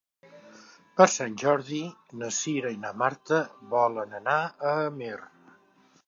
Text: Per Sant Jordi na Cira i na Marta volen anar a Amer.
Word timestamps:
Per 0.99 1.05
Sant 1.15 1.33
Jordi 1.41 1.81
na 2.21 2.29
Cira 2.37 2.71
i 2.75 2.79
na 2.85 2.93
Marta 3.01 3.41
volen 3.73 4.17
anar 4.21 4.39
a 4.71 4.73
Amer. 4.87 5.19